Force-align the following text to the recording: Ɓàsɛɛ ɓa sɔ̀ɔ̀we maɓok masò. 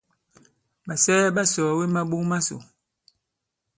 Ɓàsɛɛ 0.85 1.27
ɓa 1.35 1.43
sɔ̀ɔ̀we 1.53 1.85
maɓok 1.93 2.23
masò. 2.29 2.57